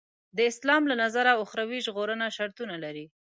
د 0.37 0.39
اسلام 0.51 0.81
له 0.89 0.95
نظره 1.03 1.31
اخروي 1.43 1.79
ژغورنه 1.85 2.25
شرطونه 2.37 2.75
لري. 2.83 3.05